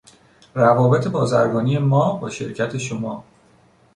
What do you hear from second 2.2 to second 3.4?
شرکت شما